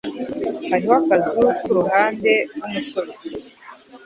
[0.71, 3.23] Hariho akazu kuruhande rwumusozi